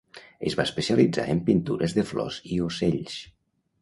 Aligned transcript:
Es 0.51 0.55
va 0.59 0.63
especialitzar 0.69 1.27
en 1.33 1.41
pintures 1.49 1.95
de 1.99 2.07
flors 2.13 2.41
i 2.57 2.59
ocells. 2.71 3.19